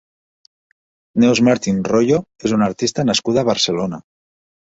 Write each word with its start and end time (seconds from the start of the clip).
Neus 1.23 1.41
Martín 1.47 1.81
Royo 1.89 2.17
és 2.49 2.57
una 2.59 2.71
artista 2.73 3.07
nascuda 3.11 3.45
a 3.45 3.51
Barcelona. 3.53 4.03